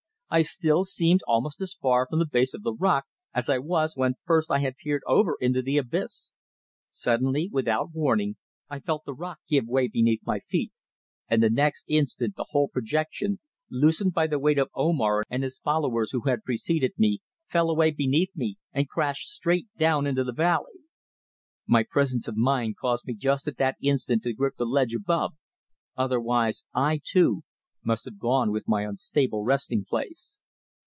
[0.33, 3.97] I still seemed almost as far from the base of the rock as I was
[3.97, 6.35] when first I had peered over into the abyss.
[6.89, 8.37] Suddenly, without warning,
[8.69, 10.71] I felt the rock give way beneath my feet,
[11.27, 15.59] and the next instant the whole projection, loosened by the weight of Omar and his
[15.59, 20.31] followers who had preceded me, fell away beneath me, and crashed straight down into the
[20.31, 20.79] valley.
[21.67, 25.33] My presence of mind caused me just at that instant to grip the ledge above,
[25.97, 27.41] otherwise I, too,
[27.83, 30.37] must have gone with my unstable resting place.